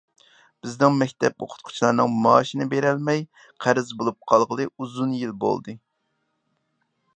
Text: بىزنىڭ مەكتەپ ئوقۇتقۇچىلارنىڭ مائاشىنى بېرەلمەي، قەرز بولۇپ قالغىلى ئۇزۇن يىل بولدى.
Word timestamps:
بىزنىڭ 0.65 0.95
مەكتەپ 1.01 1.43
ئوقۇتقۇچىلارنىڭ 1.45 2.15
مائاشىنى 2.23 2.67
بېرەلمەي، 2.71 3.23
قەرز 3.67 3.93
بولۇپ 4.01 4.19
قالغىلى 4.33 4.69
ئۇزۇن 4.73 5.15
يىل 5.21 5.39
بولدى. 5.47 5.77